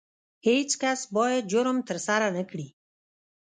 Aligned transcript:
هیڅ 0.47 0.69
کس 0.81 0.99
باید 1.15 1.43
جرم 1.51 1.77
ترسره 1.89 2.27
نه 2.37 2.43
کړي. 2.49 2.67